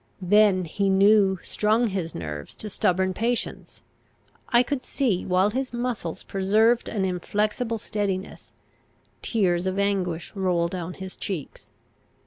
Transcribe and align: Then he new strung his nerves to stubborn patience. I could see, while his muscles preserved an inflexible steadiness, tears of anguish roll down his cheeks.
Then 0.23 0.65
he 0.65 0.89
new 0.89 1.37
strung 1.43 1.85
his 1.85 2.15
nerves 2.15 2.55
to 2.55 2.71
stubborn 2.71 3.13
patience. 3.13 3.83
I 4.49 4.63
could 4.63 4.83
see, 4.83 5.27
while 5.27 5.51
his 5.51 5.73
muscles 5.73 6.23
preserved 6.23 6.89
an 6.89 7.05
inflexible 7.05 7.77
steadiness, 7.77 8.51
tears 9.21 9.67
of 9.67 9.77
anguish 9.77 10.33
roll 10.35 10.67
down 10.69 10.95
his 10.95 11.15
cheeks. 11.15 11.69